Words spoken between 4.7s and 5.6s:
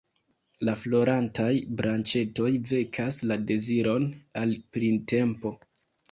printempo.